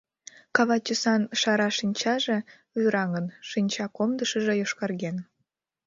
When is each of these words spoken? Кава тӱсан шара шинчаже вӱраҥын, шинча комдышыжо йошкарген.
Кава 0.55 0.77
тӱсан 0.85 1.21
шара 1.41 1.69
шинчаже 1.77 2.37
вӱраҥын, 2.79 3.25
шинча 3.49 3.85
комдышыжо 3.97 4.53
йошкарген. 4.57 5.17